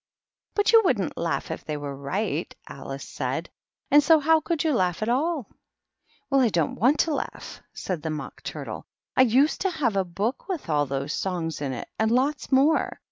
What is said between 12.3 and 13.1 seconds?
more.